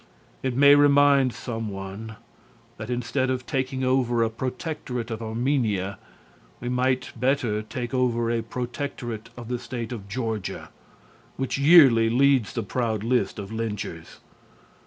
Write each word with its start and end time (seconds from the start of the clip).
It 0.41 0.55
may 0.57 0.73
remind 0.73 1.31
some 1.31 1.69
one 1.69 2.15
that 2.77 2.89
instead 2.89 3.29
of 3.29 3.45
taking 3.45 3.83
over 3.83 4.23
a 4.23 4.31
protectorate 4.31 5.11
of 5.11 5.21
Armenia 5.21 5.99
we 6.59 6.69
might 6.69 7.11
better 7.15 7.61
take 7.61 7.93
over 7.93 8.31
a 8.31 8.41
protectorate 8.41 9.29
of 9.37 9.47
the 9.47 9.59
State 9.59 9.91
of 9.91 10.09
Georgia, 10.09 10.69
which 11.37 11.59
yearly 11.59 12.09
leads 12.09 12.53
the 12.53 12.63
proud 12.63 13.03
list 13.03 13.37
of 13.37 13.51
lynchers. 13.51 14.17